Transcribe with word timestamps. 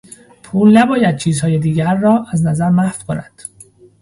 پول 0.43 0.77
نباید 0.77 1.17
چیزهای 1.17 1.57
دیگر 1.59 1.95
را 1.95 2.25
از 2.33 2.45
نظر 2.45 2.69
محو 2.69 3.03
کند. 3.07 3.41